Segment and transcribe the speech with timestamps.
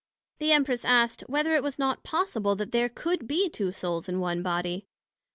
[0.39, 4.19] The Empress asked, Whether it was not possible that there could be two Souls in
[4.19, 4.87] one Body?